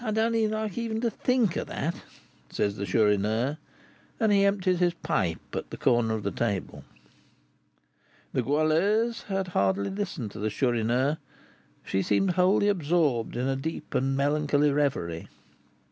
I 0.03 0.09
don't 0.09 0.33
like 0.49 0.79
even 0.79 0.99
to 1.01 1.11
think 1.11 1.55
of 1.55 1.67
that," 1.67 1.93
said 2.49 2.73
the 2.73 2.87
Chourineur, 2.87 3.59
and 4.19 4.31
he 4.31 4.45
emptied 4.45 4.79
his 4.79 4.95
pipe 4.95 5.55
at 5.55 5.69
the 5.69 5.77
corner 5.77 6.15
of 6.15 6.23
the 6.23 6.31
table. 6.31 6.83
The 8.33 8.41
Goualeuse 8.41 9.25
had 9.27 9.49
hardly 9.49 9.91
listened 9.91 10.31
to 10.31 10.39
the 10.39 10.49
Chourineur; 10.49 11.19
she 11.85 12.01
seemed 12.01 12.31
wholly 12.31 12.67
absorbed 12.67 13.35
in 13.35 13.47
a 13.47 13.55
deep 13.55 13.93
and 13.93 14.17
melancholy 14.17 14.71
reverie. 14.71 15.27